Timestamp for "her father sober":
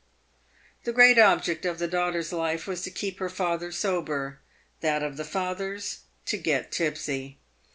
3.19-4.39